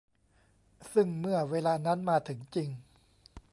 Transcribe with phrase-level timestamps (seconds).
[0.93, 2.69] ซึ่งเมื่อเวลานั้นมาถึงจริง